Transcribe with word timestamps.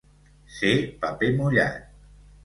Ser 0.59 0.71
paper 1.03 1.29
mullat. 1.41 1.77